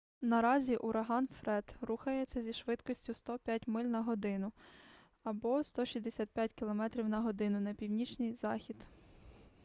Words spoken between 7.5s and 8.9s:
північний захід